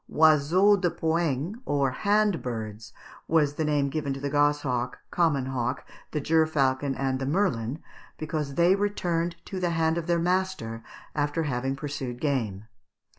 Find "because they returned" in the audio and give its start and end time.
8.17-9.35